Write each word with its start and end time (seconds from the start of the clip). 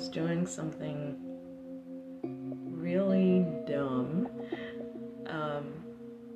was 0.00 0.08
doing 0.08 0.46
something 0.46 1.14
really 2.64 3.44
dumb. 3.66 4.26
Um, 5.26 5.74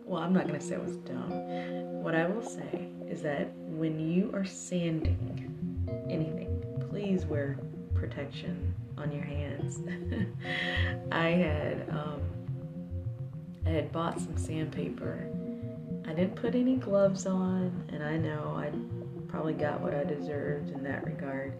well, 0.04 0.22
I'm 0.22 0.34
not 0.34 0.46
going 0.46 0.60
to 0.60 0.64
say 0.64 0.74
it 0.74 0.84
was 0.84 0.98
dumb. 0.98 1.30
What 2.02 2.14
I 2.14 2.26
will 2.26 2.42
say 2.42 2.90
is 3.08 3.22
that 3.22 3.54
when 3.56 3.98
you 3.98 4.30
are 4.34 4.44
sanding 4.44 5.88
anything, 6.10 6.62
please 6.90 7.24
wear 7.24 7.58
protection 7.94 8.74
on 8.98 9.10
your 9.10 9.24
hands. 9.24 9.80
I 11.10 11.28
had 11.28 11.88
um, 11.88 12.20
I 13.64 13.70
had 13.70 13.90
bought 13.92 14.20
some 14.20 14.36
sandpaper. 14.36 15.26
I 16.06 16.12
didn't 16.12 16.36
put 16.36 16.54
any 16.54 16.76
gloves 16.76 17.24
on, 17.24 17.88
and 17.90 18.02
I 18.02 18.18
know 18.18 18.54
I 18.58 18.70
probably 19.26 19.54
got 19.54 19.80
what 19.80 19.94
I 19.94 20.04
deserved 20.04 20.68
in 20.68 20.82
that 20.82 21.06
regard. 21.06 21.54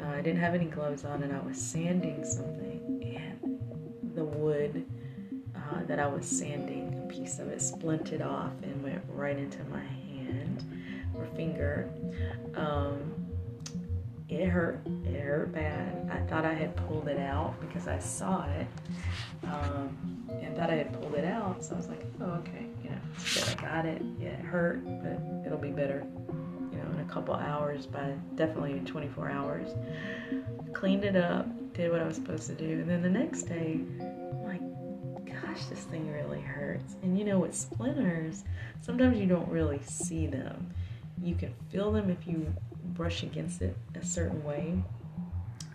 Uh, 0.00 0.08
I 0.08 0.20
didn't 0.20 0.40
have 0.40 0.54
any 0.54 0.66
gloves 0.66 1.04
on, 1.04 1.22
and 1.22 1.34
I 1.34 1.40
was 1.40 1.60
sanding 1.60 2.24
something, 2.24 3.18
and 3.42 4.14
the 4.14 4.24
wood 4.24 4.86
uh, 5.56 5.82
that 5.86 5.98
I 5.98 6.06
was 6.06 6.26
sanding, 6.26 7.02
a 7.04 7.12
piece 7.12 7.38
of 7.38 7.48
it 7.48 7.58
splinted 7.58 8.24
off 8.24 8.52
and 8.62 8.82
went 8.82 9.02
right 9.08 9.36
into 9.36 9.62
my 9.64 9.80
hand 9.80 10.64
or 11.14 11.26
finger. 11.36 11.90
Um, 12.54 13.14
it 14.28 14.46
hurt. 14.46 14.80
It 15.06 15.20
hurt 15.20 15.52
bad. 15.52 16.10
I 16.12 16.18
thought 16.28 16.44
I 16.44 16.52
had 16.52 16.76
pulled 16.76 17.08
it 17.08 17.18
out 17.18 17.54
because 17.60 17.88
I 17.88 17.98
saw 17.98 18.44
it, 18.50 18.66
um, 19.44 19.96
and 20.30 20.54
thought 20.56 20.70
I 20.70 20.74
had 20.74 20.92
pulled 21.00 21.14
it 21.14 21.24
out. 21.24 21.64
So 21.64 21.74
I 21.74 21.78
was 21.78 21.88
like, 21.88 22.04
"Oh, 22.20 22.32
okay, 22.40 22.66
you 22.84 22.90
know. 22.90 22.96
I 23.48 23.54
got 23.54 23.86
it. 23.86 24.02
Yeah, 24.20 24.28
it 24.28 24.40
hurt, 24.40 24.84
but 24.84 25.18
it'll 25.46 25.58
be 25.58 25.70
better, 25.70 26.04
couple 27.18 27.34
hours. 27.34 27.86
By 27.86 28.14
definitely 28.36 28.80
24 28.84 29.30
hours. 29.30 29.68
Cleaned 30.72 31.04
it 31.04 31.16
up, 31.16 31.46
did 31.74 31.90
what 31.90 32.00
I 32.00 32.06
was 32.06 32.16
supposed 32.16 32.46
to 32.46 32.54
do, 32.54 32.64
and 32.64 32.88
then 32.88 33.02
the 33.02 33.08
next 33.08 33.44
day, 33.44 33.80
I'm 34.00 34.44
like, 34.44 35.26
gosh, 35.26 35.64
this 35.66 35.80
thing 35.80 36.10
really 36.12 36.40
hurts. 36.40 36.94
And 37.02 37.18
you 37.18 37.24
know, 37.24 37.40
with 37.40 37.54
splinters, 37.54 38.44
sometimes 38.80 39.18
you 39.18 39.26
don't 39.26 39.48
really 39.48 39.80
see 39.82 40.26
them. 40.26 40.72
You 41.20 41.34
can 41.34 41.52
feel 41.70 41.90
them 41.90 42.10
if 42.10 42.28
you 42.28 42.54
brush 42.94 43.22
against 43.24 43.62
it 43.62 43.76
a 44.00 44.04
certain 44.04 44.44
way. 44.44 44.80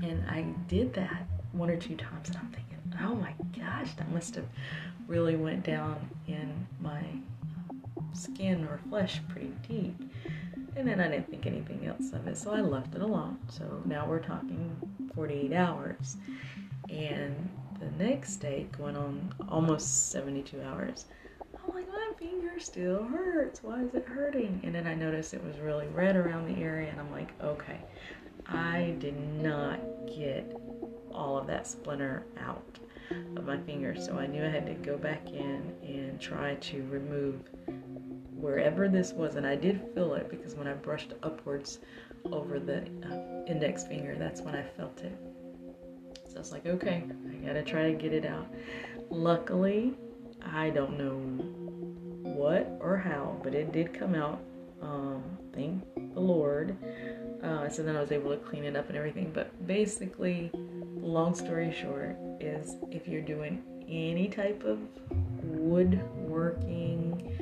And 0.02 0.24
I 0.30 0.46
did 0.68 0.94
that 0.94 1.28
one 1.52 1.70
or 1.70 1.76
two 1.78 1.96
times, 1.96 2.30
and 2.30 2.38
I'm 2.38 2.48
thinking, 2.48 2.78
oh 3.02 3.16
my 3.16 3.34
gosh, 3.58 3.94
that 3.96 4.10
must 4.12 4.36
have 4.36 4.48
really 5.08 5.36
went 5.36 5.66
down 5.66 6.10
in 6.28 6.68
my 6.80 7.00
um, 7.00 7.84
skin 8.14 8.66
or 8.66 8.80
flesh 8.90 9.20
pretty 9.28 9.52
deep. 9.68 9.96
And 10.76 10.88
then 10.88 11.00
I 11.00 11.08
didn't 11.08 11.30
think 11.30 11.46
anything 11.46 11.86
else 11.86 12.12
of 12.14 12.28
it, 12.28 12.38
so 12.38 12.52
I 12.52 12.62
left 12.62 12.96
it 12.96 13.02
alone. 13.02 13.38
So 13.50 13.82
now 13.86 14.08
we're 14.08 14.20
talking 14.20 14.76
48 15.16 15.54
hours. 15.54 16.18
And 16.90 17.50
the 17.80 17.92
next 18.04 18.38
day, 18.38 18.68
going 18.78 18.98
on 18.98 19.34
almost 19.50 20.12
72 20.12 20.62
hours, 20.62 21.06
I'm 21.42 21.74
like, 21.74 21.88
my 21.88 22.12
finger 22.18 22.60
still 22.60 23.04
hurts. 23.04 23.64
Why 23.64 23.82
is 23.82 23.94
it 23.94 24.06
hurting? 24.06 24.62
And 24.64 24.74
then 24.74 24.88
I 24.88 24.96
noticed 24.96 25.34
it 25.34 25.44
was 25.44 25.60
really 25.60 25.88
red 25.88 26.16
around 26.16 26.54
the 26.54 26.62
area, 26.62 26.90
and 26.90 27.00
I'm 27.00 27.12
like, 27.12 27.32
okay, 27.42 27.80
I 28.48 28.96
did 29.00 29.18
not 29.42 29.80
get 30.08 30.56
all 31.12 31.38
of 31.38 31.48
that 31.48 31.68
splinter 31.68 32.24
out 32.40 32.80
of 33.38 33.46
my 33.46 33.58
finger, 33.60 33.96
so 33.96 34.18
I 34.18 34.26
knew 34.28 34.44
I 34.44 34.50
had 34.50 34.66
to 34.66 34.74
go 34.74 34.98
back 34.98 35.28
in 35.30 35.74
and 35.84 36.20
try 36.20 36.56
to 36.56 36.84
remove 36.88 37.42
wherever 38.44 38.90
this 38.90 39.14
was, 39.14 39.36
and 39.36 39.48
I 39.48 39.56
did 39.56 39.82
feel 39.96 40.16
it 40.16 40.30
because 40.30 40.54
when 40.54 40.68
I 40.68 40.74
brushed 40.74 41.14
upwards 41.24 41.80
over 42.26 42.60
the 42.60 42.82
uh, 42.82 43.50
index 43.50 43.86
finger, 43.86 44.16
that's 44.20 44.42
when 44.42 44.54
I 44.54 44.64
felt 44.76 45.00
it. 45.02 45.18
So 46.28 46.36
I 46.36 46.40
was 46.40 46.52
like, 46.52 46.66
okay, 46.66 47.04
I 47.32 47.48
gotta 47.48 47.64
try 47.64 47.90
to 47.90 47.94
get 47.94 48.12
it 48.12 48.26
out. 48.26 48.48
Luckily, 49.10 49.94
I 50.42 50.72
don't 50.72 50.98
know 50.98 51.16
what 52.34 52.78
or 52.82 52.98
how, 52.98 53.40
but 53.44 53.56
it 53.56 53.72
did 53.72 53.94
come 53.98 54.14
out. 54.14 54.42
Um, 54.82 55.24
thank 55.54 55.82
the 56.14 56.20
Lord. 56.20 56.76
Uh, 57.42 57.70
so 57.70 57.82
then 57.82 57.96
I 57.96 58.02
was 58.02 58.12
able 58.12 58.32
to 58.32 58.38
clean 58.38 58.66
it 58.66 58.76
up 58.76 58.90
and 58.90 58.98
everything. 58.98 59.32
But 59.34 59.66
basically, 59.66 60.52
long 60.98 61.34
story 61.34 61.74
short, 61.74 62.18
is 62.42 62.76
if 62.92 63.08
you're 63.08 63.22
doing 63.22 63.64
any 63.88 64.28
type 64.28 64.64
of 64.64 64.80
woodworking, 65.44 67.33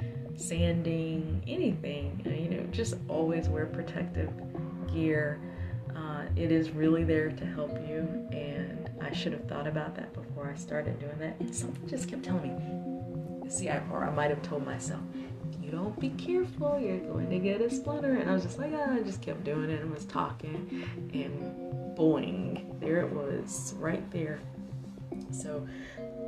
sanding, 0.41 1.41
anything, 1.47 2.21
uh, 2.25 2.29
you 2.29 2.49
know, 2.49 2.63
just 2.71 2.95
always 3.07 3.47
wear 3.47 3.65
protective 3.65 4.29
gear. 4.93 5.39
Uh, 5.95 6.23
it 6.35 6.51
is 6.51 6.71
really 6.71 7.03
there 7.03 7.29
to 7.29 7.45
help 7.45 7.71
you, 7.87 8.27
and 8.31 8.89
I 9.01 9.13
should 9.13 9.33
have 9.33 9.45
thought 9.47 9.67
about 9.67 9.95
that 9.95 10.13
before 10.13 10.49
I 10.49 10.57
started 10.57 10.99
doing 10.99 11.17
that. 11.19 11.39
And 11.39 11.53
something 11.53 11.87
just 11.87 12.07
kept 12.09 12.23
telling 12.23 12.57
me, 13.43 13.49
see, 13.49 13.69
I, 13.69 13.81
or 13.91 14.03
I 14.03 14.09
might 14.11 14.29
have 14.29 14.41
told 14.41 14.65
myself, 14.65 15.01
you 15.61 15.69
don't 15.69 15.99
be 15.99 16.09
careful, 16.09 16.79
you're 16.79 16.99
going 16.99 17.29
to 17.29 17.39
get 17.39 17.61
a 17.61 17.69
splinter. 17.69 18.15
And 18.15 18.29
I 18.29 18.33
was 18.33 18.43
just 18.43 18.57
like, 18.57 18.71
ah, 18.73 18.93
I 18.93 19.01
just 19.01 19.21
kept 19.21 19.43
doing 19.43 19.69
it 19.69 19.81
and 19.81 19.93
was 19.93 20.05
talking, 20.05 20.87
and 21.13 21.97
boing, 21.97 22.79
there 22.79 23.01
it 23.01 23.11
was, 23.11 23.73
right 23.77 24.09
there. 24.11 24.39
So, 25.31 25.67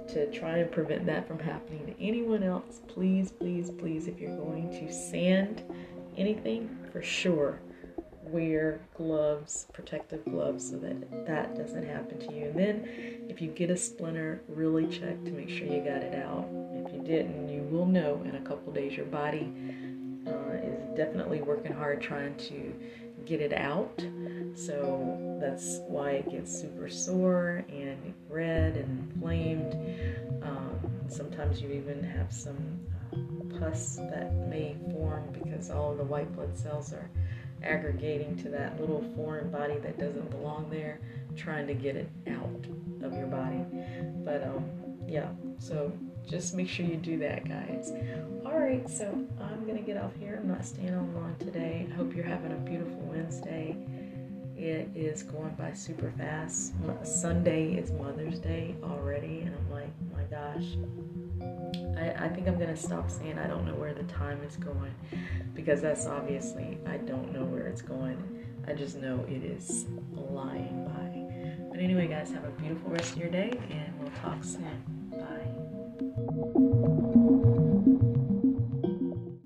to 0.09 0.31
try 0.31 0.58
and 0.58 0.72
prevent 0.72 1.06
that 1.06 1.28
from 1.28 1.40
happening 1.40 1.86
to 1.86 2.03
anyone 2.03 2.44
else, 2.44 2.81
please, 2.88 3.31
please, 3.31 3.69
please, 3.72 4.08
if 4.08 4.19
you're 4.19 4.36
going 4.38 4.69
to 4.72 4.91
sand 4.91 5.64
anything, 6.18 6.78
for 6.91 7.02
sure, 7.02 7.59
wear 8.24 8.80
gloves, 8.96 9.68
protective 9.74 10.24
gloves, 10.25 10.69
so 10.69 10.78
that 10.78 11.25
that 11.25 11.56
doesn't 11.56 11.86
happen 11.86 12.19
to 12.19 12.34
you. 12.34 12.46
And 12.46 12.59
then, 12.59 12.88
if 13.30 13.42
you 13.42 13.50
get 13.50 13.69
a 13.69 13.78
splinter, 13.78 14.42
really 14.47 14.88
check 14.88 15.24
to 15.25 15.31
make 15.31 15.50
sure 15.50 15.68
you 15.68 15.80
got 15.80 16.02
it 16.02 16.16
out. 16.24 16.47
If 16.74 16.94
you 16.94 17.02
didn't, 17.02 17.50
you 17.50 17.62
will 17.63 17.86
know 17.86 18.22
in 18.25 18.36
a 18.36 18.42
couple 18.42 18.74
days. 18.74 18.96
Your 18.96 19.06
body 19.06 19.52
uh, 20.28 20.58
is 20.63 20.97
definitely 20.97 21.42
working 21.42 21.74
hard 21.74 22.02
trying 22.02 22.36
to 22.38 22.74
get 23.25 23.42
it 23.42 23.53
out. 23.53 24.03
So 24.56 25.32
that's 25.44 25.81
why 25.90 26.12
it 26.12 26.31
gets 26.31 26.58
super 26.58 26.88
sore 26.88 27.66
and 27.68 28.14
red 28.30 28.78
and 28.78 29.12
inflamed. 29.12 29.74
Um, 30.42 30.80
sometimes 31.09 31.62
you 31.62 31.70
even 31.72 32.02
have 32.02 32.31
some 32.31 32.80
uh, 33.12 33.59
pus 33.59 33.98
that 33.98 34.34
may 34.48 34.78
form 34.92 35.28
because 35.34 35.70
all 35.70 35.96
the 35.96 36.04
white 36.04 36.34
blood 36.34 36.58
cells 36.58 36.94
are 36.94 37.09
aggregating 37.62 38.38
to 38.38 38.50
that 38.50 38.80
little 38.80 39.04
foreign 39.18 39.52
body 39.52 39.78
that 39.80 40.00
doesn't 40.00 40.31
belong 40.31 40.70
there, 40.70 41.02
trying 41.36 41.68
to 41.68 41.74
get 41.74 41.98
it 41.98 42.10
out 42.31 42.66
of 43.04 43.14
your 43.14 43.28
body. 43.28 43.66
But 44.24 44.44
um, 44.44 44.64
yeah, 45.06 45.28
so 45.60 45.92
just 46.25 46.56
make 46.56 46.70
sure 46.70 46.86
you 46.86 46.96
do 46.96 47.18
that, 47.18 47.46
guys. 47.50 47.92
All 48.46 48.58
right, 48.58 48.90
so 48.90 49.08
I'm 49.42 49.68
gonna 49.68 49.81
get 49.81 49.98
off 49.98 50.16
here. 50.18 50.40
I'm 50.42 50.48
not 50.48 50.64
staying 50.64 50.94
on 50.94 51.14
long 51.14 51.36
today. 51.38 51.86
I 51.92 51.96
hope 51.96 52.16
you're 52.16 52.24
having 52.24 52.54
a 52.54 52.56
beautiful 52.56 53.02
Wednesday. 53.02 53.75
It 54.58 54.90
is 54.96 55.24
going 55.24 55.56
by 55.56 55.74
super 55.74 56.12
fast. 56.18 56.74
Sunday 57.03 57.74
is 57.74 57.91
Mother's 57.91 58.40
Day 58.40 58.75
already, 58.84 59.41
and 59.41 59.56
I'm 59.56 59.72
like, 59.72 59.90
my 60.14 60.24
gosh. 60.24 60.78
I, 61.97 62.25
I 62.25 62.30
think 62.30 62.47
I'm 62.47 62.59
gonna 62.59 62.78
stop 62.78 63.09
saying 63.09 63.40
I 63.40 63.47
don't 63.47 63.66
know 63.66 63.75
where 63.75 63.94
the 63.94 64.03
time 64.03 64.42
is 64.44 64.56
going 64.56 64.94
because 65.53 65.81
that's 65.81 66.06
obviously 66.06 66.78
I 66.86 66.97
don't 66.97 67.34
know 67.34 67.44
where 67.44 67.68
it's 67.68 67.81
going. 67.81 68.46
I 68.68 68.74
just 68.74 68.97
know 68.97 69.25
it 69.28 69.44
is 69.44 69.86
flying 70.16 70.86
by. 70.86 71.69
But 71.69 71.80
anyway, 71.80 72.08
guys, 72.08 72.31
have 72.31 72.46
a 72.46 72.52
beautiful 72.52 72.92
rest 72.92 73.13
of 73.13 73.18
your 73.18 73.30
day, 73.30 73.52
and 73.69 74.00
we'll 74.00 74.12
talk 74.22 74.44
soon. 74.44 74.84
Bye. 75.12 76.94